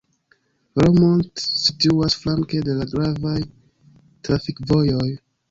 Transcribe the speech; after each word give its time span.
Romont 0.83 1.27
situas 1.63 2.15
flanke 2.23 2.63
de 2.69 2.79
la 2.81 2.89
gravaj 2.95 3.35
trafikvojoj. 4.29 5.09